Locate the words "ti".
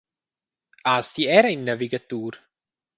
1.15-1.23